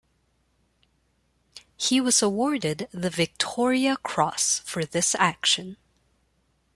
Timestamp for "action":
5.13-5.77